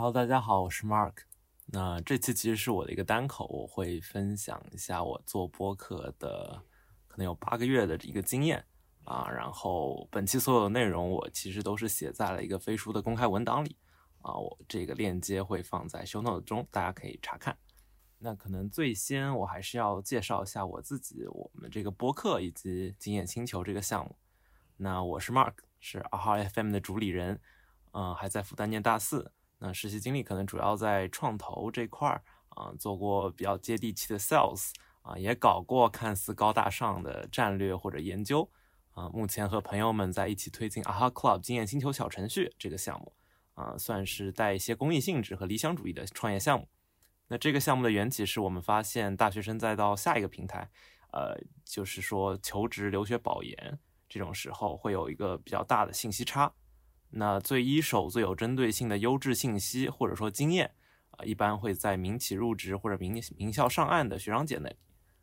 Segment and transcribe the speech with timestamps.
[0.00, 1.12] Hello，大家好，我是 Mark。
[1.66, 6.62] 那这期其实是我的一个单口，我会分享一下我做播客的
[7.08, 8.64] 可能有八个月的一个经验
[9.02, 9.28] 啊。
[9.28, 13.76] 然后本期所有的内容我其实都是写在了一个飞书的公开文档里
[14.22, 17.58] 啊，我这个链接会放在 show note 中，大家可以查看。
[18.20, 24.14] 那可能最先我还是要介绍一下我自己，我们这个播客以及经验星球这个项目。
[24.76, 27.40] 那我是 Mark，是二号 FM 的主理人，
[27.90, 29.32] 嗯，还在复旦念大四。
[29.58, 34.70] 那实习经历可能主要在创投这块儿啊，做过比较接地气的 sales
[35.02, 38.48] 啊，也搞过看似高大上的战略或者研究
[38.92, 39.08] 啊。
[39.08, 43.12] 目前和朋友们在一起推进 AHA Club 经验星球小程序这个项目
[43.54, 46.68] 啊，算是带一些公益性质和理想主义的创业项目。
[47.26, 50.70] 那这个项目的缘起是我们发现大学生再到下一个平台，
[51.12, 53.78] 呃，就是说求职、留学、保研
[54.08, 56.52] 这种时候会有一个比较大的信息差。
[57.10, 60.70] 那最一手、最有针对性的优质信息或者说经验
[61.12, 64.76] 啊，一般会在民企入职或者名名校上岸的学长姐那里。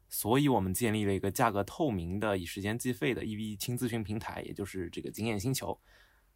[0.07, 5.77] 所以我们建立了一个价格透明的、以时间计费的 EV 轻咨询平台，也就是这个经验星球。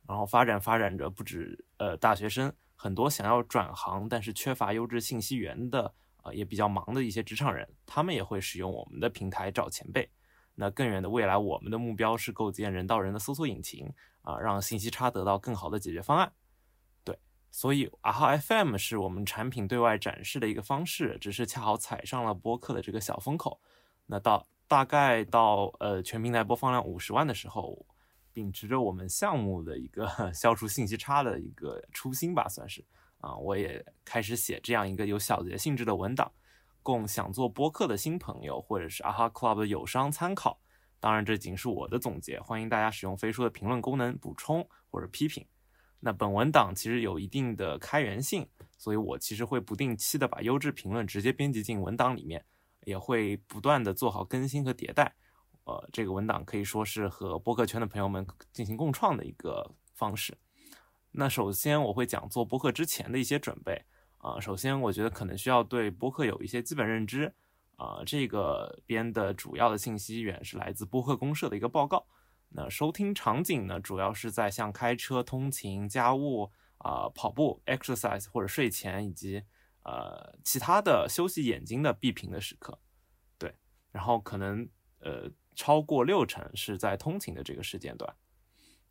[0.08, 10.10] 然后发展发展着，不止呃大学生，很多想要转行但是缺乏优质信息源的啊，也比较忙的一些职场人，他们也会使用我们的平台找前辈。
[10.60, 13.92] 那更远的未来，我们的目标是构建人到人的搜索引擎。
[14.22, 16.32] 啊，让信息差得到更好的解决方案。
[17.06, 17.18] 对，
[17.50, 23.60] 所以阿浩 FM 是我们产品对外展示的一个方式，只是恰好踩上了播客的这个小风口。
[24.06, 27.84] 那到大概到呃全平台播放量五十万的时候，
[28.34, 32.86] 秉持着我们项目的一个 消除信息差的一个初心吧，算是
[33.20, 36.30] 啊，我也开始写这样一个有小结性质的文档，
[36.84, 40.60] 供想做播客的新朋友或者是阿哈 Club 的友商参考。
[41.00, 45.46] 当然，这仅是我的总结，欢迎大家使用飞书的评论功能补充或者批评。
[46.02, 52.44] 那本文档其实有一定的开源性，所以我其实会不定期的把优质评论直接编辑进文档里面，
[52.86, 55.16] 也会不断的做好更新和迭代。
[55.66, 60.38] 呃，这个文档可以说是和播客圈的朋友们进行共创的一个方式。
[61.12, 63.86] 那首先我会讲做播客之前的一些准备
[64.20, 67.34] 啊，首先我觉得可能需要对播客有一些基本认知。
[67.78, 72.06] 啊，这个边的主要的信息源是来自播客公社的一个报告。
[72.50, 79.42] 那收听场景呢，主要是在像开车通勤、家务啊、跑步 （exercise） 或者睡前，以及
[79.84, 82.78] 呃其他的休息眼睛的闭屏的时刻。
[83.38, 83.56] 对，
[83.94, 84.68] 然后可能
[85.00, 88.14] 呃超过六成是在通勤的这个时间段。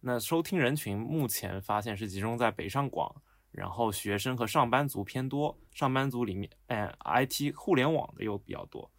[0.01, 3.21] 那收听人群目前发现是集中在北上广。
[3.51, 8.91] 然后学生和上班族偏多，上班族里面，哎，IT 互联网的又比较多。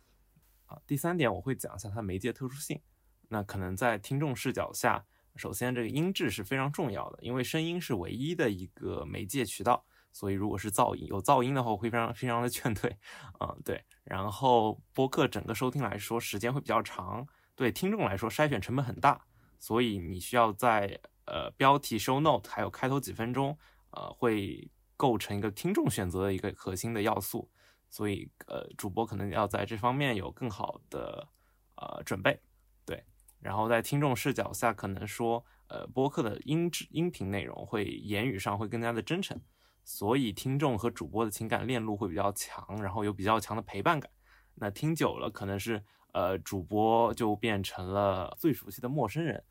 [0.66, 2.80] 啊，第三点我会讲一下它媒介特殊性。
[3.28, 5.06] 那可能在听众视角下，
[5.36, 12.96] 首先这个音质是非常重要的，因为声音是唯一的一个媒介渠道，所以如果是噪音有噪音的话，会非常非常的劝退。
[13.40, 13.84] 嗯，对。
[14.04, 19.24] 然后播客整个收听来说，时间会比较长，对听众来说筛选成本很大，
[19.60, 23.58] 所以你需要在呃标题、show note 还有开头几分钟。
[23.92, 27.50] 呃，会构成一个听众选择的一个核心的要素，
[27.90, 31.28] 所以呃，主播可能要在这方面有更好的
[31.76, 32.42] 呃准备，
[32.86, 33.04] 对。
[33.40, 39.40] 然后在听众视角下，可能说呃，播客的音质音频内容会言语上会更加的真诚，
[39.86, 44.12] 所以听众和主播的情感链路会比较强，然后有比较强的陪伴感。
[44.56, 49.42] 那听久了，可能是呃，主播就变成了最熟悉的陌生人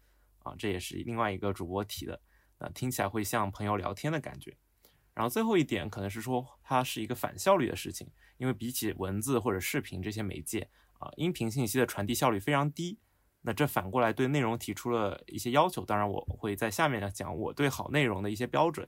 [0.41, 2.21] 啊，这也是另外一个主播提的。
[2.59, 4.57] 那听起来会像朋友聊天的感觉，
[5.15, 12.99] 然后最后一点可能是说它是一个反效率的事情，因为比起文字或者视频这些媒介啊，音频信息的传递效率非常低。
[13.43, 18.87] 那这反过来对内容提出了一些要求，当然我会在下面呢讲我对好内容的一些标准。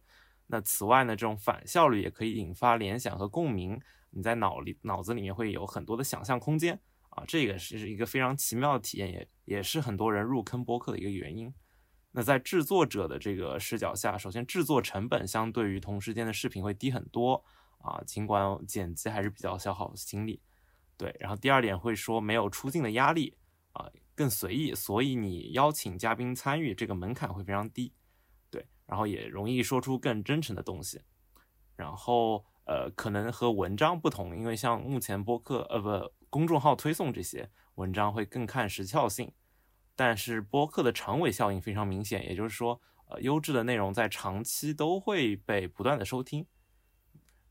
[0.49, 6.79] 那此外呢，这种反效率也可以引发联想和共鸣，你在脑里脑子里面会有很多的想象空间
[7.11, 11.55] 啊，这个是一个非常奇妙的体验，也也是很多人入坑播客的一个原因。
[12.13, 17.45] 那在制作者的这个视角下，首先制作成本相对于同时间的视频会低很多
[17.79, 20.41] 啊，尽管剪辑还是比较消耗精力。
[20.97, 23.37] 对，然后第二点会说没有出镜的压力
[23.73, 27.93] 啊，更随意，所以你邀请嘉宾参与这个门槛会非常低。
[28.51, 31.01] 对，然后也容易说出更真诚的东西。
[31.77, 39.33] 然后呃，可能和文章不同，因为像目前播客呃不公众号推送这些文章会更看时效性。
[40.01, 46.47] 但是播客的长尾效应非常明显，也就是说，呃，优质的内容在长期都会被不断的收听。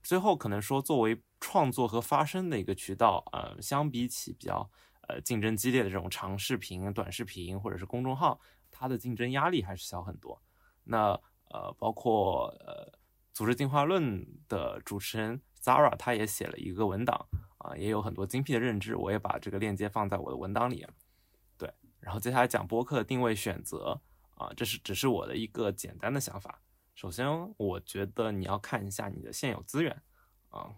[0.02, 4.68] 最后可能说，作为创作和发声的一个渠道，呃，相比起比较
[5.08, 8.42] 呃竞争激烈的这种长视频、短视频或者是公众号，
[8.72, 10.42] 它的竞争压力还是小很多。
[10.86, 11.12] 那
[11.52, 12.92] 呃，包括呃
[13.32, 17.28] 组织进化论的主持人 Zara，他也写了一个文档
[17.60, 20.84] 啊，也有很多精辟的认知，我也把这个链接放在我的文档里。
[22.00, 24.02] 然后接下来讲播客的定位选择
[24.36, 26.62] 啊，这是只是我的一个简单的想法。
[26.96, 30.02] 首先，我觉得你要看一下你的现有资源
[30.50, 30.70] 啊，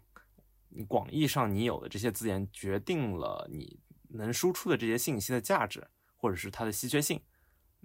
[0.69, 3.79] 你广义上你有的这些资源决定了你
[4.09, 7.21] 能输出的这些信息的价值，或者是它的稀缺性。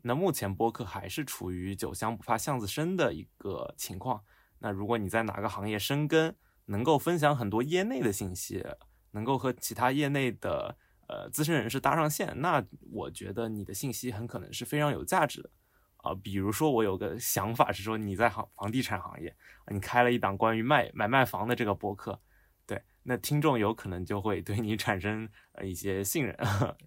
[0.03, 4.23] 那目前播客还是处于酒香不怕巷子深的一个情况。
[4.59, 6.35] 那如果你在哪个行业深耕，
[6.67, 8.65] 能够分享很多业内的信息，
[9.13, 10.77] 能够和其他业内的
[11.09, 15.51] 呃资深人士搭上线，那我觉得你的信息很可能是非常有价值的
[15.99, 16.15] 啊。
[16.15, 19.35] 比如说，我有个想法是说，你在行房地产行业，
[19.71, 22.21] 你开了一档关于卖买卖房的这个播客，
[22.67, 26.37] 对，那听众有可能就会对你产生呃一些信任。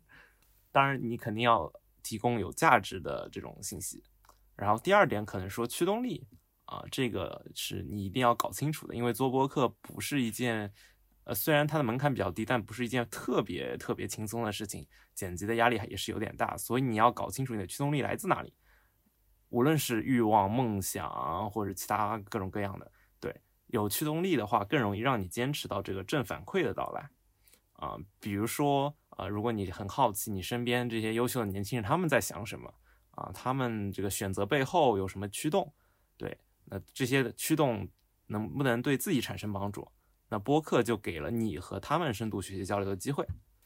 [0.71, 1.71] 当然，你肯定要
[2.03, 4.03] 提供有价值的这种信息。
[4.55, 6.27] 然后第二点，可能说驱动力。
[6.65, 10.71] 啊，这个是你一定要搞清楚的，因为做播客不是一件，
[11.29, 18.51] 呃，虽然它的门槛比较低，但不是一件特别特别轻松的事情，剪辑的压力也是有点大，所以你要搞清楚你的驱动力来自哪里，
[19.49, 27.07] 无论是欲望、梦想，或者其他各种各样的，对，有驱动力的话，更容易让你坚持到这个正反馈的到来，
[27.73, 32.73] 啊，比如说，呃，如果你很好奇你身边这些优秀的年轻人他们在想什么，
[33.11, 35.71] 啊，他们这个选择背后有什么驱动，
[36.17, 36.35] 对。
[36.65, 37.87] 那这些驱动
[38.25, 39.87] 能不能对自己产生帮助？
[40.29, 43.25] 那播客就给了你和他们深度学习交流的机会。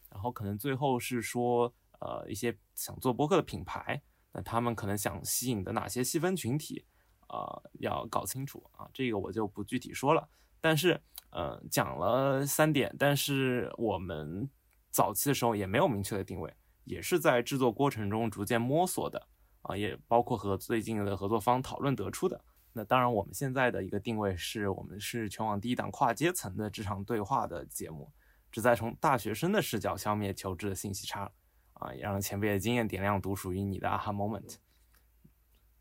[0.09, 4.01] 然后可能最后是说，呃，一些想做播客的品牌，
[4.31, 6.85] 那他们可能想吸引的哪些细分群体，
[7.27, 8.87] 啊，要搞清楚啊。
[8.93, 10.29] 这个我就不具体说了。
[10.61, 11.01] 但是，
[11.31, 14.47] 呃，讲了三点，但是我们
[14.91, 19.27] 早期的时候也没有明确的定位，也是在制作过程中逐渐摸索的
[19.63, 22.39] 啊，也包括和最近的合作方讨论得出的。
[22.75, 28.11] 那当然，我们现在的一个定位是我们是全网第一档跨阶层的职场对话的节目，
[28.51, 31.31] 旨在从大学生的视角消灭求职的信息差，
[31.73, 34.55] 啊，也让前辈的经验点亮独属于你的 aha moment。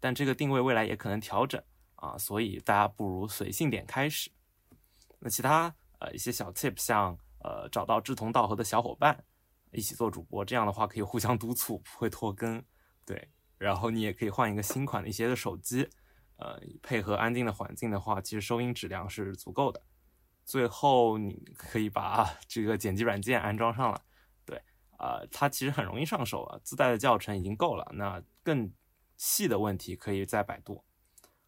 [0.01, 1.63] 但这个定位未来也可能调整
[1.95, 4.31] 啊，所以大家不如随性点开始。
[5.19, 9.25] 那其他呃一些小 tip，像呃找到志同道合的小伙伴
[9.71, 12.63] 一起做主播，这样的话可以互相督促，不会拖更。
[13.07, 15.89] 对，然后你也可以换一个新款的一些的手机。
[16.43, 19.81] 呃，配合安静的环境的话，其实收音质量是足够的。
[20.45, 24.03] 最后，你可以把这个剪辑软件安装上了。
[24.45, 24.61] 对，
[24.99, 27.89] 啊，它其实很容易上手啊，自带的教程已经够了。
[27.95, 28.73] 那更
[29.17, 30.83] 细的问题可以在百度。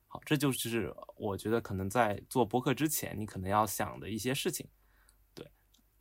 [0.06, 4.69] 好，这就是我觉得可能在做播客之前，你可能要想的一些事情。
[5.35, 5.50] 对，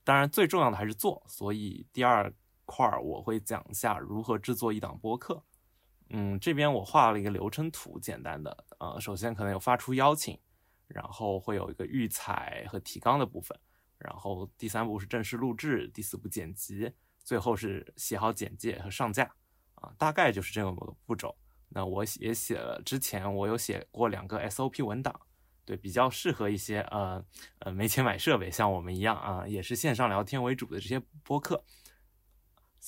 [0.03, 1.23] 当然最重要的还是做。
[1.25, 2.31] 所以第二
[2.65, 5.43] 块儿我会讲一下如何制作一档播客。
[6.15, 8.65] 嗯，这边我画了一个流程图，简单的。
[8.79, 10.39] 呃，首先可能有发出邀请，
[10.87, 13.59] 然后会有一个预采和提纲的部分，
[13.97, 16.93] 然后第三步是正式录制，第四步剪辑，
[17.23, 19.23] 最后是写好简介和上架。
[19.73, 21.35] 啊，大概就是这么个步骤。
[21.69, 25.19] 那我也写了，之前我有写过两个 SOP 文档，
[25.65, 27.25] 对，比较适合一些呃
[27.57, 31.65] 呃没钱买设备，像我们一样啊，也是线上聊天为主的这些播客。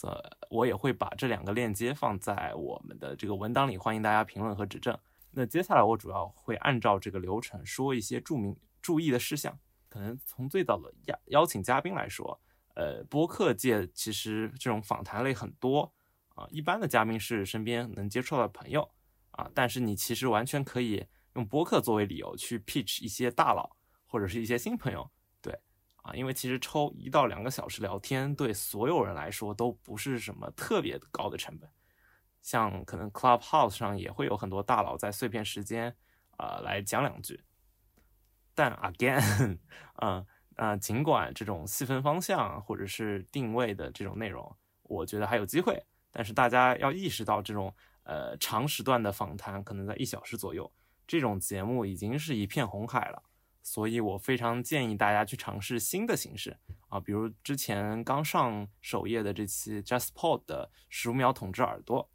[0.04, 4.98] 呃，我也会把这两个链接放在我们的这个文档里，欢迎大家评论和指正。
[5.32, 9.58] 那接下来我主要会按照这个流程说一些注明注意的事项。
[9.88, 12.40] 可能从最早的邀邀请嘉宾来说，
[12.74, 15.94] 呃，播客界其实这种访谈类很多
[16.36, 18.90] 啊，一般的嘉宾是身边能接触到的朋友
[19.32, 25.10] 啊，但是你其实完全可以用播客作为理由去 pitch 一些大佬或者是一些新朋友。
[26.06, 31.68] 啊，因为其实抽一到两个小时聊天，对所有人来说都不是什么特别高的成本。
[32.44, 35.96] 像可能 Clubhouse 上也会有很多大佬在碎片时间，
[36.38, 37.44] 啊，来讲两句。
[38.54, 39.58] 但 again，
[39.96, 40.24] 嗯
[40.58, 50.72] 啊，尽管这种细分方向或者是定位的这种内容，我觉得还有机会，但是大家要意识到，这种呃长时段的访谈，可能在一小时左右，
[51.08, 53.24] 这种节目已经是一片红海了。
[53.68, 56.56] 所以我非常建议大家去尝试新的形式
[56.88, 62.08] 啊，比如之前刚上首页的这期 JustPod 的十五秒统治耳朵，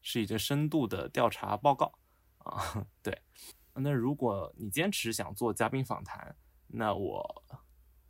[0.00, 1.92] 是一个深度的调查报告
[2.38, 2.86] 啊。
[3.02, 3.22] 对，
[3.74, 6.36] 那如果你坚持想做嘉宾访谈，
[6.68, 7.44] 那我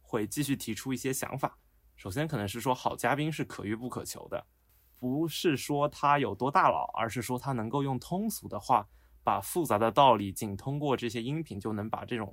[0.02, 1.58] 会继续提出一些想法。
[1.96, 4.46] 首先，可能是说好嘉宾是可遇不可求的，
[4.98, 8.86] 不是说他有多大佬，而是说他能够用通俗的话。
[9.26, 12.32] 把复杂的道理仅通过这些音频就能把这种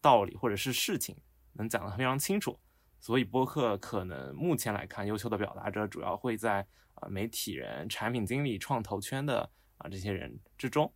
[0.00, 1.14] 道理或者是事情
[1.52, 2.58] 能讲得非常清楚，
[2.98, 10.90] 所以播客可能目前来看，优秀的表达者主要会在啊媒体人、产品经理、创投圈的啊这些人之中。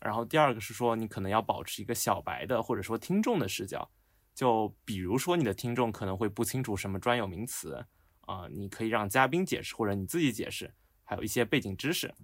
[0.00, 3.90] 然后第二个是说，你可能要保持一个小白的或者说听众的视角，
[4.36, 7.84] 就比如说你的听众可能会不清楚什么专有名词
[8.20, 12.14] 啊，你可以让嘉宾解释或者你自己解释，还有一些背景知识。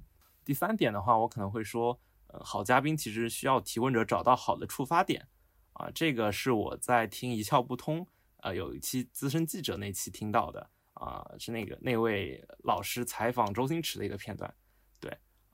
[0.44, 1.98] 第三点的话，我可能会说，
[2.40, 5.26] 好嘉宾其实需要提问者找到好的触发点
[5.72, 8.06] 啊，这个是我在听一窍不通，
[8.38, 14.52] 呃，有一期资深记者那期听到的啊，是那个那位老师采访周星驰的一个片段，
[15.00, 15.10] 对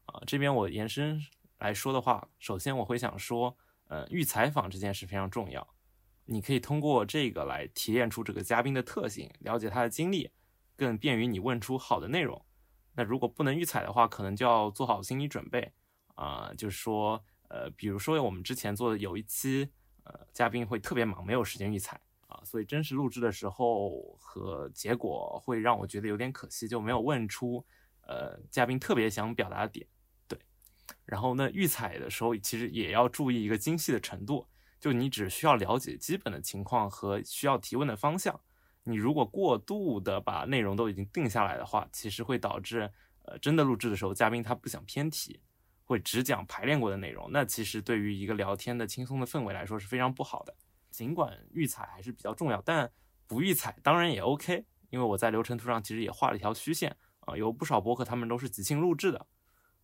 [0.06, 1.20] 啊，这边我延伸。
[1.58, 3.58] 来说的话，首先我会想说，
[3.88, 5.74] 呃，预采访这件事非常重要。
[6.24, 10.30] 你可以通过这个来提炼出这个嘉宾的特性，了解他的经历，
[10.76, 12.40] 更便于你问出好的内容。
[12.94, 15.72] 那如果不能预采的话，可能就要做好心理准备
[16.18, 19.70] 啊，就是说，呃，比如说我们之前做的有一期，
[20.02, 27.64] 呃，嘉宾会特别忙，没有时间预采啊，所以真实录制的时候和结果会让我觉得有点可惜，就没有问出，
[28.00, 29.86] 呃，嘉宾特别想表达的点。
[30.26, 30.36] 对
[31.04, 34.48] 然后呢，预采的时候其实也要注意一个精细的程度，
[34.80, 38.40] 就你只需要了解基本的情况和需要提问的方向。
[38.82, 42.90] 你如果过度的把内容都已经定下来的话，其实会导致
[43.22, 45.38] 呃真的录制的时候，嘉宾他不想偏题，
[45.88, 47.32] 会只讲排练过的内容。
[47.32, 50.54] 那其实对于一个聊天的轻松的氛围来说是非常不好的。
[50.90, 52.92] 尽管预采还是比较重要，但
[53.26, 59.26] 不预采当然也 OK，因为我在流程图上其实也画了一条虚线啊，有不少博客他们都是即兴录制的。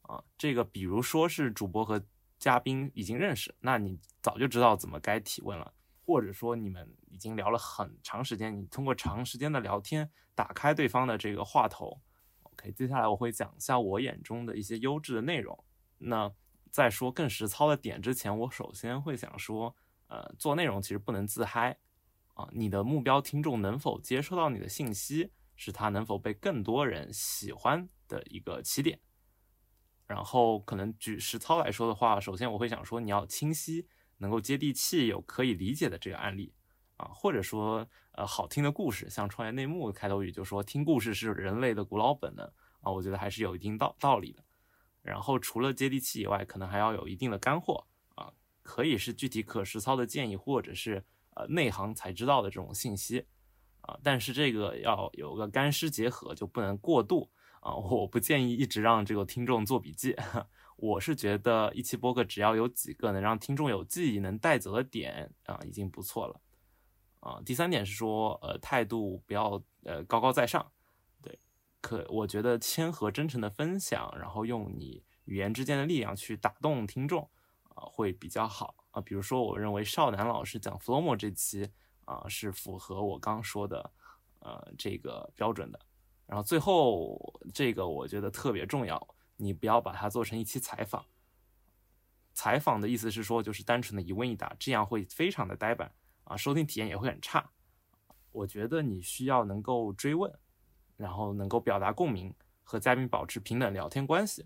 [0.02, 2.04] 啊，这个比如说是主播和
[2.38, 5.72] 嘉宾已经认识，那你早就知道怎么该提问了，
[6.04, 11.98] 或者说你们已经聊了很长时间，你通过长时间的聊天打开对方的这个话头。
[12.42, 15.64] OK，接下来我会讲一下我眼中的一些优质的内容。
[16.06, 16.30] 那
[16.70, 19.74] 在说更实操的点之前，我首先会想说，
[20.08, 21.78] 呃，做内容其实不能自嗨
[22.34, 29.00] 啊，你的目标听众能否接收到你的信息，是他能否被更多人喜欢的一个起点。
[30.06, 33.86] 然后可能举实操来说的话，首先我会想说，你要清晰、
[34.18, 36.52] 能够接地气、有可以理解的这个案例
[36.96, 42.44] 啊，或者说呃好听的故事，像创业内幕开头语就说听故事是人类的古老本能
[42.80, 44.44] 啊，我觉得还是有一定道道理的。
[45.04, 48.32] 然后除了接地气以外，可能还要有一定的干货啊，
[48.62, 53.24] 可以是具体可实操的建议，或者是呃内行才知道的这种信息
[53.82, 57.30] 啊，但是这个要有个干湿结合，就不能过度。
[57.60, 60.14] 啊，我不建议一直让这个听众做笔记。
[60.76, 66.40] 我是觉得一期播客只要有几个能让听众有记忆、能带走的点啊，已经不错了。
[67.20, 70.70] 啊，第三点是说，呃，态度不要呃高高在上。
[71.84, 77.28] 可我觉得谦和真诚的分享，然后用你语言之间的力量去打动听众
[77.64, 79.02] 啊，会比较好啊。
[79.02, 81.70] 比如说，我认为少南老师讲 Flomo 这期
[82.06, 83.92] 啊，是符合我刚说的
[84.38, 85.78] 呃这个标准的。
[86.24, 91.04] 然后最后这个我觉得特别重要，你不要把它做成一期采访。
[92.32, 97.50] 采访的意思是说，就是单纯的一问一答，这样会非常的呆板啊，收听体验也会很差。
[98.32, 100.32] 我觉得你需要能够追问，
[100.96, 104.44] 然后能够表达共鸣，和嘉宾保持平等聊天关系。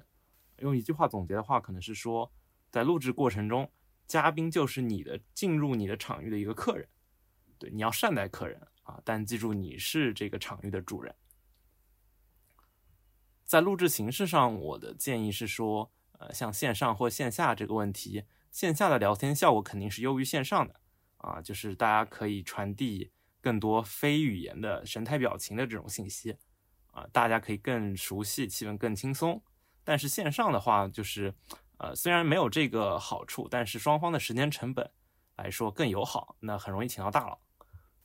[0.59, 2.31] 用一句话总结的话，可能是说，
[2.71, 3.71] 在录制过程中，
[4.07, 6.89] 嘉宾就是你的进入你的场域的一个客人，
[7.59, 11.15] 对，你要善待客人啊，但记住你是这个场域的主人。
[13.45, 20.81] 在录制形式上，我的建议是说，呃，像线上或线下这个问题，线下的聊天效果肯定是优于线上的，
[21.19, 23.13] 啊，就是大家可以传递
[23.49, 26.37] 更多非语言的神态表情的这种信息，
[26.91, 29.43] 啊，大家可以更熟悉，气氛更轻松。
[29.83, 31.35] 但是线上的话，就是，
[31.79, 34.87] 呃，虽然没有这个好处，但是双方的时间成本
[35.37, 37.41] 来说更友好，那很容易请到大佬。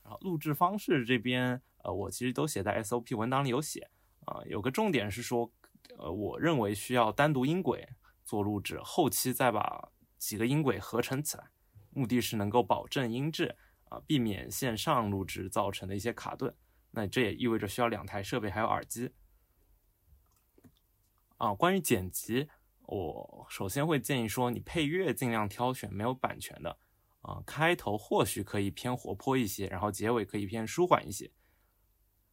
[0.01, 3.89] 然后录制方式这边，呃，我其实都写在 SOP 文档里有写。
[4.23, 5.51] 啊，有个重点是说，
[5.97, 7.85] 呃，我认为需要单独音轨
[8.23, 11.43] 做录制，后期再把几个音轨合成起来，
[11.89, 13.53] 目的是能够保证音质
[13.93, 16.55] 啊，避免线上录制造成的一些卡顿。
[16.91, 19.12] 那这也意味着需要两台设备还有耳机。
[21.38, 22.50] 啊，关于剪辑，
[22.88, 26.77] 我首先会建议说，你配乐尽量挑选没有版权的，
[27.21, 31.31] 啊，开头或许可以偏活泼一些，然后结尾可以偏舒缓一些。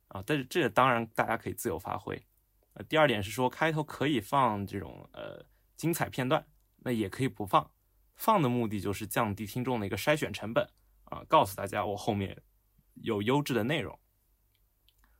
[0.08, 2.26] 啊，但是这当然大家可以自由发挥。
[2.72, 5.44] 呃，第二点是说开头可以放这种呃
[5.76, 6.46] 精彩片段，
[6.78, 7.70] 那也可以不放。
[8.14, 10.68] 放的目的就是降低听众的一个筛选成本
[11.10, 12.42] 啊，告诉大家我后面
[12.94, 13.96] 有优质的内容。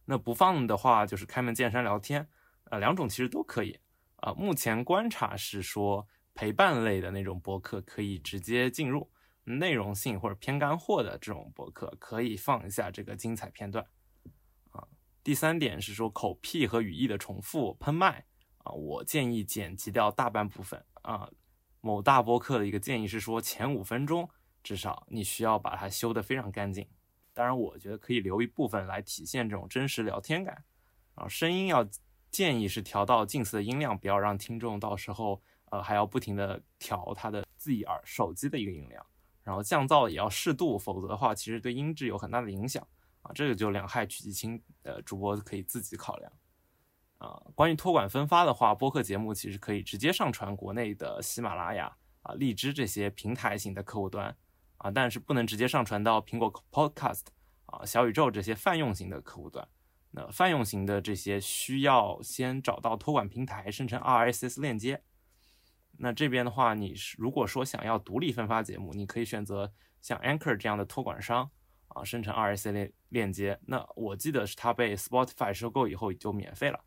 [0.06, 2.26] 那不放的话就是开门见山聊天，
[2.64, 3.78] 呃，两种其实都可以。
[4.16, 9.10] 啊，目前观察是说陪伴类的那种博客可以直接进入，
[9.44, 13.84] 内容性或者偏干货的这种博客可以放一下这个精彩片段。
[14.70, 14.86] 啊
[15.22, 18.24] 第三点是说口癖和语义的重复喷麦
[18.58, 21.30] 啊，我建议剪辑掉大半部分啊，
[21.80, 24.28] 某大播客的一个建议是说，前五分钟
[24.62, 26.86] 至少你需要把它修得非常干净。
[27.32, 30.54] 当然，我觉得可以留一部分来体现这种真实聊天感。
[31.14, 31.86] 然后声音要
[32.30, 35.40] 建议是调到近似的音量，不要让听众到时候
[35.70, 39.04] 呃还要不停的调他的自己耳手机的一个音量。
[39.42, 42.86] 然后降噪也要适度，否则的话其实对音质有很大的影响
[43.22, 43.32] 啊。
[43.34, 46.32] 这个就两害取其轻，呃，主播可以自己考量。
[47.18, 54.34] 啊，关于托管分发的话，播客节目其实可以直接上传国内的喜马拉雅啊、荔枝这些平台型的客户端
[54.80, 57.26] 啊，但是不能直接上传到苹果 Podcast
[57.66, 59.66] 啊、小宇宙这些泛用型的客户端。
[60.12, 65.02] 那泛用型的这些需要先找到托管平台生成 RSS 链接。
[65.98, 71.50] 那这边的话，你是如果说想要独立分发节目，你可以选择像 Anchor 这样的托管商
[71.88, 73.60] 啊，生成 RSS 链链接。
[73.66, 76.82] 那我记得是它被 Spotify 收购以后就免费了。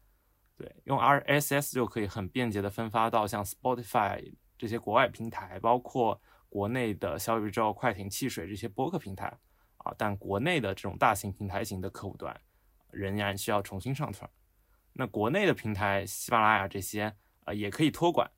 [0.57, 6.19] 对，用 RSS 就可以很便捷的分发到像 Spotify 这些国外平台，包括
[6.53, 9.25] 国内的小宇宙、快艇、汽水这些播客平台
[9.77, 9.91] 啊。
[9.97, 12.39] 但国内的这种大型平台型的客户端
[12.91, 14.29] 仍然需要重新上传。
[14.93, 18.29] 那国内的平台，喜马拉雅这些啊，也可以托管，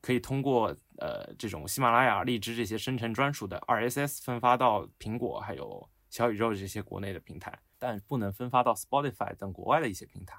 [0.00, 0.68] 可以通过
[0.98, 10.38] 呃这种喜马拉雅、荔枝这些生成专属的 RSS 分发到苹果还有小宇宙这些国内的平台，但不能分发到 Spotify 等国外的一些平台。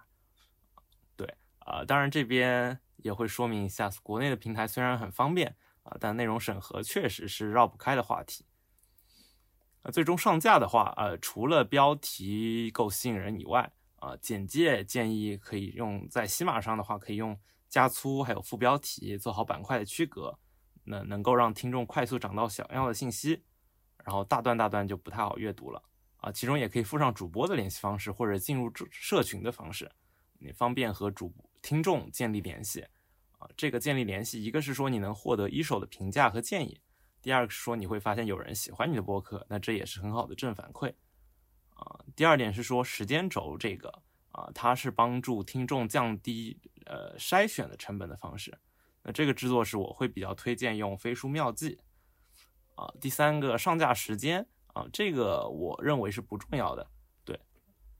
[1.17, 5.53] 对啊，当然这边也会说明一下，国内的平台虽然很方便
[5.88, 8.46] 啊，但内容审核确实是绕不开的话题。
[9.84, 17.39] 那最终上架的话，呃，除了标题够吸引人以外，啊，简介建议可以用在喜马上的话，可以用
[17.70, 20.38] 加粗，还有副标题做好板块的区隔，
[20.84, 23.44] 那能够让听众快速找到想要的信息。
[24.03, 25.84] 然后大段大段就不太好阅读了
[26.17, 29.91] 啊，其中也可以附上主播的联系方式或者进入社群的方式，
[30.39, 31.34] 你方便和主。
[31.60, 32.86] 听众建立联系，
[33.38, 36.79] 啊，这个建立联系，一个是说你能获得一手的评价和建议，
[37.22, 40.94] 第二个是说你会发现有人喜欢你的播客，那这也是很好的正反馈，
[41.75, 43.90] 啊，第二点是说时间轴这个，
[44.31, 48.57] 啊，它是帮助听众降低呃筛选的成本的方式，
[49.03, 51.79] 那这个制作是我会比较推荐用飞书妙记，
[52.75, 56.90] 啊，第三个上架时间，啊，这个我认为是不重要的。
[57.24, 57.40] 对。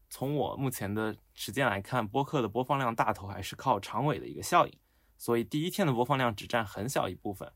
[0.10, 4.80] 从我目前的实践来看，播客的播放量大头还是靠长尾的一个效应，
[5.18, 7.52] 所以第一天的播放量只占很小一部分。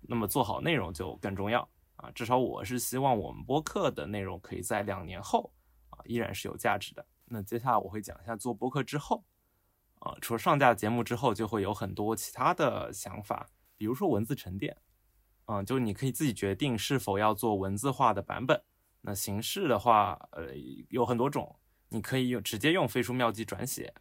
[0.00, 2.10] 那么做好内容就更重要啊！
[2.12, 5.52] 至少我是希望我们播客的内容可以在两年后
[5.90, 7.04] 啊依然是有价值的。
[7.24, 9.24] 那接下来我会讲一下做播客之后
[9.98, 14.76] 啊，除了上架节目之后，就会有很多其他的想法，比如说文字沉淀，
[15.46, 18.62] 嗯，就你可以自己决定是否要做文字化的版本。
[19.00, 20.54] 那形式的话，呃，
[20.90, 21.58] 有很多种。
[21.90, 23.94] 你可以用直接用飞书妙记转写。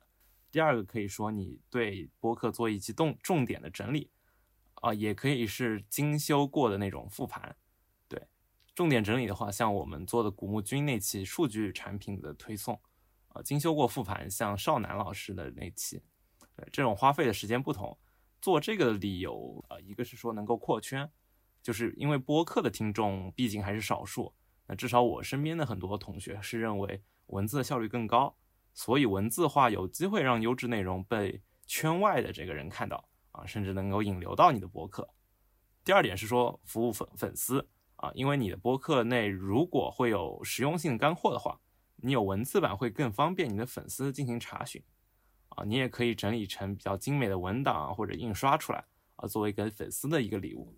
[0.57, 4.09] 第二个可以说你对播客做一期重重点的整理，
[4.81, 7.55] 啊，也可以是精修过的那种复盘。
[8.07, 8.27] 对，
[8.73, 12.81] 重点整理的话，像我们做的古墓君那期数据产品的推送，
[13.27, 16.01] 啊，精修过复盘，像少南老师的那期，
[16.55, 17.95] 对，这种花费的时间不同。
[18.41, 21.07] 做这个的理由，呃，一个是说能够扩圈，
[21.61, 24.33] 就是因为播客的听众毕竟还是少数，
[24.65, 27.03] 那至少我身边的很多同学是认为。
[27.27, 28.37] 文字的效率更高，
[28.77, 35.09] 所以文字化有机会让优质内容被圈外的这个人看到啊，甚至能够引流到你的博客。
[35.83, 41.59] 第二点是说服务粉粉丝啊，因为你的博客内如果会有实用性干货的话，
[41.95, 44.79] 你有文字版会更方便你的粉丝进行查询
[45.49, 48.85] 啊，你也可以整理成比较精美的文档或者印刷出来
[49.15, 50.77] 啊，作为给粉丝的一个礼物。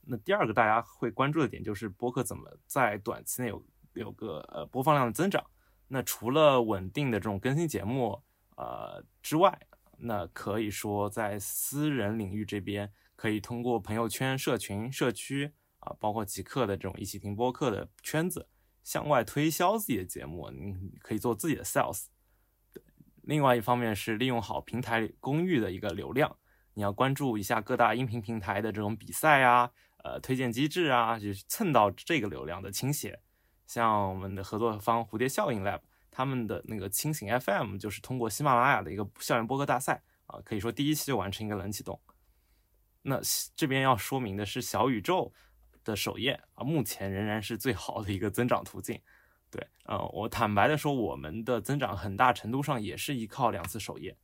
[0.00, 5.40] 那第二个大家会关注的点就是博客怎么在短期内有有个呃播放量的增长。
[5.94, 8.22] 那除了稳定的这种更新节目，
[8.56, 9.60] 呃之外，
[9.98, 18.48] 那可以说在私人领域这边，可以通过朋友圈、社群、社区啊，包括极客的这种一起听播客的圈子，
[18.82, 22.06] 向外推销自己的节目，你可以做自己的 sales。
[22.72, 22.82] 对，
[23.24, 26.34] 另外一方面是利用好平台公域的一个流量，
[26.72, 29.70] 你要关注一下各大音频平台的这种比赛啊，
[30.02, 33.20] 呃推荐机制啊，就是蹭到这个流量的倾斜。
[33.72, 35.80] 像我们的合作方蝴蝶效应 Lab，
[36.10, 41.98] 他们的那个清醒 FM 就是通过喜马拉雅的一个校园播客大赛啊，可以说第一期就完成一个冷启动。
[43.00, 43.18] 那
[43.56, 45.32] 这边要说明的是，小宇宙
[45.84, 49.00] 的首页啊，目前仍然是最好的一个增长途径。
[49.50, 54.14] 对，呃，我坦白的说，我们的增长很大程度上也是依靠两次首页。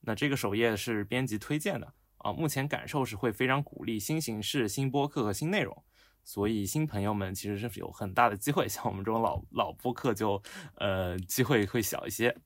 [0.00, 5.84] 那这个首页是编辑推荐的啊，目前感受是会非常鼓励新形式、新播客和新内容。
[6.28, 10.42] 所以新朋友们其实是有很大的机会，像我们这种老老播客就，
[10.74, 12.36] 呃，机会会小一些。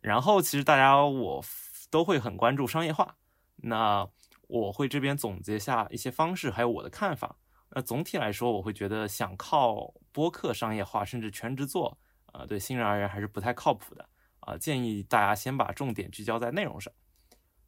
[0.00, 1.44] 然后其实大家我
[1.92, 3.14] 都会很关注商业化，
[3.54, 4.04] 那
[4.48, 7.36] 我会这边总结下一些方式，还有我的看法。
[7.68, 11.96] 那总体来说，我会觉得想靠播客商业化，甚至全职做，
[12.32, 14.04] 呃，对新人而言还是不太靠谱的
[14.40, 14.58] 啊。
[14.58, 16.92] 建议大家先把重点聚焦在内容上。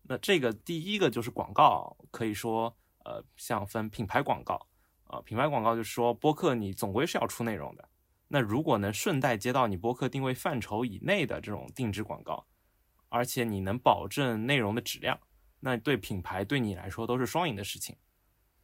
[0.03, 4.67] 那这个第一个就是广告，可以说，呃，像分品牌广告，
[5.13, 7.87] 啊，品牌广告就是说播客你总归是要出内容的。
[8.29, 12.47] 那如果能顺带接到你播客定位范畴以内的这种定制广告，
[13.11, 15.21] 而且你能保证内容的质量。
[15.61, 17.95] 那对品牌对你来说都是双赢的事情。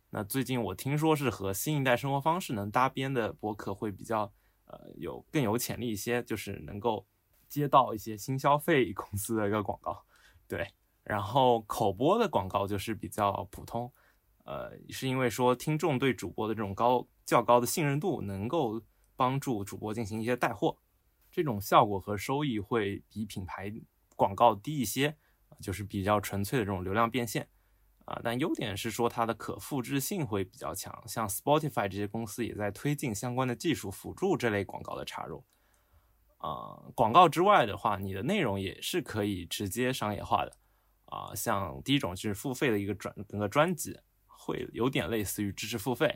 [0.08, 4.32] 那最近我听说是和新一代生活方式能搭边的播客会比较
[4.64, 7.06] 呃有更有潜力一些，就是能够
[7.46, 10.02] 接到一些新消费公司的一个广告。
[10.48, 10.66] 对，
[11.04, 13.92] 然后口播的广告就是比较普通，
[14.48, 18.80] 呃，是因为说听众对主播的这种高较高的信任度，能够
[19.14, 20.78] 帮助主播进行一些带货，
[21.30, 23.70] 这种效果和收益会比品牌
[24.16, 25.16] 广告低一些。
[25.60, 27.48] 就是比较纯粹的这种流量变现，
[28.04, 35.44] 啊，但优点是说它的可复制性会比较强，像 Spotify 这些公司也在推进相关的技术辅助这类广告的插入，
[36.36, 40.52] 啊，广告之外的话，你的内容也是可以直接商业化的，
[41.06, 43.98] 啊，像第一种就是付费的一个专整个专辑，
[44.48, 46.06] 会有点类似于知识付费，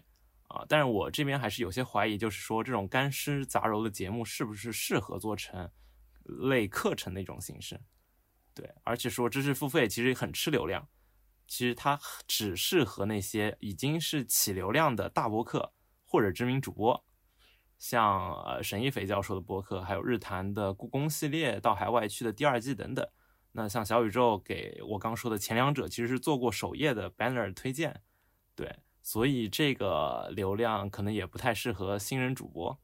[0.49, 5.71] 啊，但是我这边还是有些怀疑，就是说这种干湿杂糅的节目是不是适合做成
[6.25, 7.79] 类课程的一种形式？
[8.55, 10.88] 对，而且说知识付费其实很吃流量，
[11.47, 15.75] 其实它只适合那些已经是起流量的大播客
[16.07, 17.05] 或者知名主播，
[17.79, 23.07] 像呃沈一斐教授的播客，还有日坛的故宫系列到海外去的第二季等等。
[23.55, 28.01] 那像小宇宙给我刚说的前两者，其实是做过首页的 banner 推荐，
[28.55, 32.79] 对，所以这个流量可能也不太适合新人主播。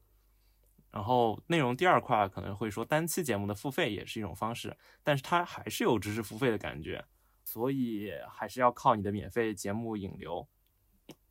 [0.91, 7.05] 然后内容第二块可能会说单期节目的付费也是一种方式，但是它还是有知识付费的感觉，
[7.43, 10.47] 所以还是要靠你的免费节目引流。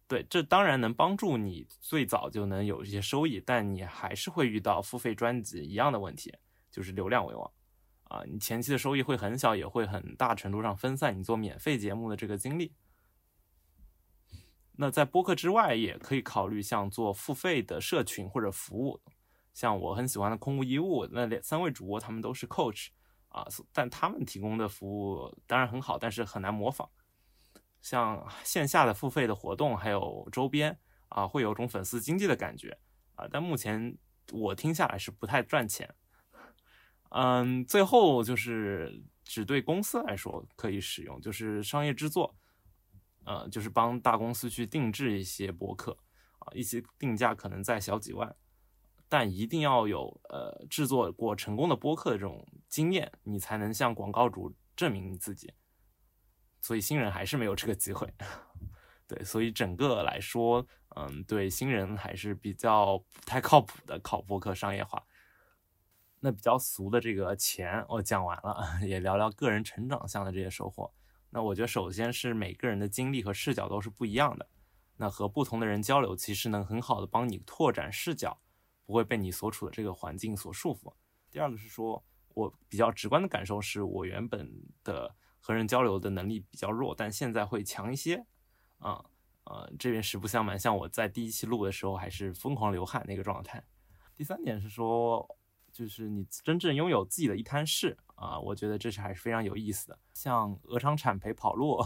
[0.07, 6.33] 对，这当然能帮助你最早就能有一些收益，但你还是会遇到付费专辑一样的问题，
[6.71, 7.51] 就是流量为王
[8.05, 12.73] 啊，你前期的收益会很小，也会很大程度上分散你做免费节目的这个精力。
[14.81, 19.01] 那在播客之外，也可以考虑像做付费的社群或者服务。
[19.53, 22.91] 像我很喜欢的空无一物，那两三位主播他们都是 coach
[23.29, 26.89] 啊，但他们提供的服务当然很好，但是很难模仿。
[27.83, 32.79] 像线下的付费的活动还有周边啊，会有种粉丝经济的感觉
[33.17, 33.99] 啊，但目前
[34.31, 35.93] 我听下来是不太赚钱。
[37.11, 42.37] 嗯，最后就是只对公司来说可以使用，就是商业制作，
[43.29, 45.99] 呃，就是帮大公司去定制一些博客
[46.39, 48.35] 啊，一些定价可能在小几万。
[49.07, 55.53] 但一定要有呃制作过成功的播客的这种经验，你才能向广告主证明你自己。
[56.63, 58.11] 所以新人还是没有这个机会。
[59.07, 65.03] 对，所以整个来说，嗯，对新人还是比较不太靠谱的靠播客商业化。
[66.21, 70.93] 那比较俗的这个钱我讲完了， 也聊聊个人成长向的这些收获。
[71.31, 74.49] 那我觉得首先是每个人的经历和视角都是不一样的，
[74.97, 78.41] 那和不同的人交流，其实能很好的帮你拓展视角。
[78.87, 80.91] 不会被你所处的这个环境所束缚。
[81.31, 84.51] 第二个是说，我比较直观的感受是我原本
[84.83, 88.25] 的和人交流的能力比较弱，但现在会强一些。
[88.79, 89.05] 啊，
[89.45, 93.63] 呃，这边实不相瞒，像我在第一期录的时候还是疯狂流汗那个状态。
[94.17, 95.37] 第三点是说，
[95.71, 99.99] 就是你真正拥有自己的一摊事啊，我觉得这是还是非常有意思的。
[100.15, 101.79] 像鹅厂产培跑路，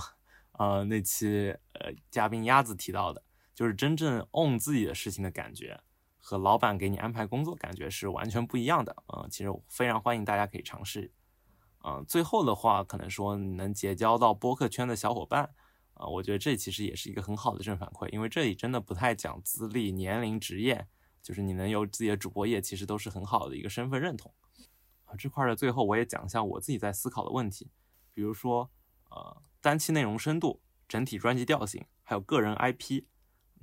[0.52, 3.22] 呃，那期呃嘉宾鸭子提到的，
[3.54, 5.80] 就是真正 own 自己的事情的感觉。
[6.24, 11.10] 和老板给你安排工作感觉是完全不一样的，嗯，其实非常欢迎大家可以尝试，
[11.82, 15.52] 嗯，最后的话可能说能结交到播客圈的小伙伴，
[15.94, 20.86] 啊，我觉得这其实也是一个很好的正反馈，因为这里真的不太讲资历、年龄、职业，
[21.20, 24.32] 就是你能有自己的主播业，其实都是很好的一个身份认同。
[25.16, 27.70] 这块的最后我也讲一下我自己在思考的问题，
[28.12, 28.70] 比如说，
[29.10, 33.04] 呃，单期内容深度、整体专辑调性，还有个人 IP。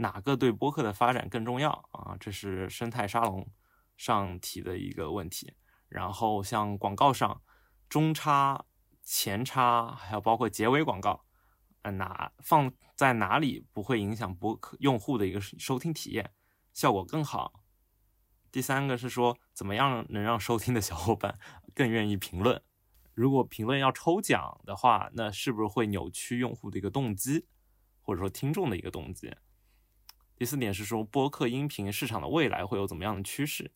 [0.02, 2.16] 哪个对播客的发展更重要啊？
[2.18, 3.52] 这是生态沙龙
[3.98, 5.54] 上提的一个问题。
[5.90, 7.42] 然后像广告上，
[7.90, 8.64] 中插、
[9.04, 11.26] 前插，还有包括结尾广告，
[11.82, 16.32] 呃，哪放在哪里不会影响播客用户的一个收听体验，
[16.74, 17.59] 效果更好。
[18.52, 21.38] 第三个是说，怎么样能让收听的小伙伴
[21.74, 22.62] 更愿意评论？
[23.14, 27.46] 如果评论要抽奖的话，那是不是会扭曲用户的一个动机，
[28.02, 29.36] 或者说听众的一个动机？
[30.36, 33.74] 第四点是说播客音频市场的未来会有怎么样的趋势？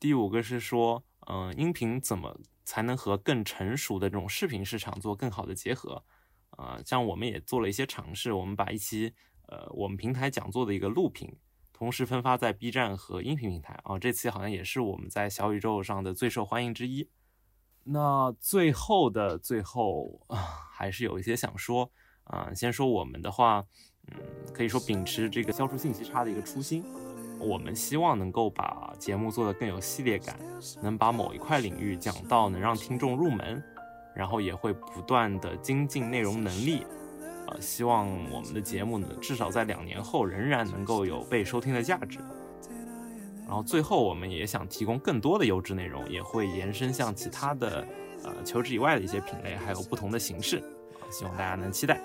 [0.00, 6.04] 第五个是说，嗯，音频怎么才能和更成熟的这种视频市场做更好的结合？
[6.50, 9.12] 啊，像我们也做了一些尝试，我们把一期
[9.48, 11.36] 呃我们平台讲座的一个录屏，
[11.84, 17.10] 同时分发在 B 站和音频平台啊，这期好像也是我们在小宇宙上的最受欢迎之一。
[17.82, 20.38] 那最后的最后啊，
[20.72, 21.90] 还是有一些想说
[22.22, 23.62] 啊，先说我们的话，
[24.06, 24.16] 嗯，
[24.54, 26.82] 可以说秉持这个消除信息差的一个初心，
[27.38, 30.38] 我们希望能够把节目做得更有系列感，
[30.82, 33.62] 能把某一块领域讲到能让听众入门。
[34.16, 36.86] 然后也会不断的精进内容能力，
[37.46, 42.18] 呃，希望我们的节目呢，至少在两年后仍然能够有被收听的价值。
[43.46, 47.86] 然后最后，我们也想提供更多的优质内容，也会延伸向其他的
[48.22, 50.62] 呃求职以外的一些品类，还有不同的形式，
[51.10, 52.00] 希望大家能期待。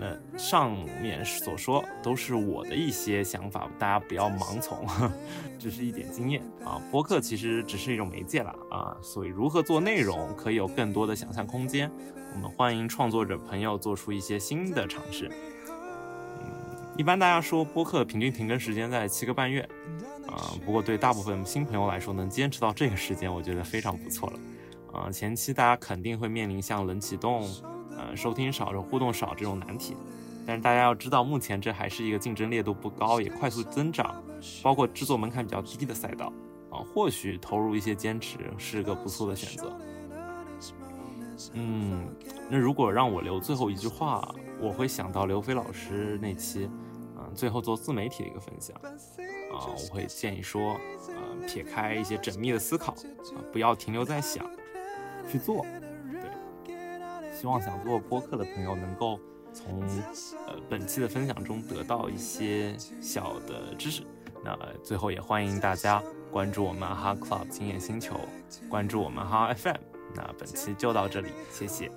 [0.00, 4.86] 那上面所说都是我的一些想法，大家不要盲从，
[5.58, 6.80] 只是一点经验啊。
[6.90, 11.90] 播客其实只是一种媒介了啊，所以如何做内容可以有更多的想象空间。
[12.34, 15.28] 我们欢迎创作者朋友做出一些新的尝试。
[15.66, 16.46] 嗯，
[16.96, 19.68] 一般大家说播客平均停更时间在七个半月
[20.28, 24.38] 啊，不过对大部分新朋友来说，能坚持到这个时间，我觉得非常不错了
[24.92, 25.10] 啊。
[25.10, 27.48] 前期大家肯定会面临像冷启动。
[27.98, 29.96] 呃，收听少、互动少这种难题，
[30.46, 34.22] 但是大家要知道，目前这还是一个竞争烈度不高、也快速增长，
[34.62, 36.32] 包括制作门槛比较低的赛道
[36.70, 36.78] 啊。
[36.94, 39.76] 或许投入一些坚持是个不错的选择。
[41.54, 42.06] 嗯，
[42.48, 46.70] 那如果让我留最后一句话，我会想到刘飞老师那期，
[47.16, 54.44] 嗯，最后做自媒体的一个分享啊，我会建议说，呃，撇开一些缜密的思考啊，不要停留在想，
[55.30, 55.64] 去做。
[57.40, 59.20] 希望想做播客的朋友能够
[59.52, 59.80] 从
[60.48, 64.02] 呃本期的分享中得到一些小的知识。
[64.44, 68.18] 那最后也欢迎大家关注我们哈 Club 经验星球，
[68.68, 69.76] 关注我们哈 FM。
[70.16, 71.92] 那本期就到这里，谢谢。